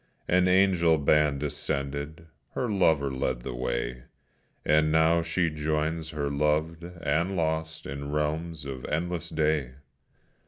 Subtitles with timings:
[0.27, 4.05] An angel band descended, her lover led the way,
[4.65, 9.73] And now she joins her loved and lost in realms of endless day!